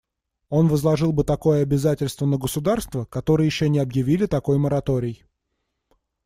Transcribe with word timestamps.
Он 0.49 0.67
возложил 0.67 1.13
бы 1.13 1.23
такое 1.23 1.61
обязательство 1.61 2.25
на 2.25 2.39
государства, 2.39 3.05
которые 3.05 3.45
еще 3.45 3.69
не 3.69 3.77
объявили 3.77 4.25
такой 4.25 4.57
мораторий. 4.57 5.25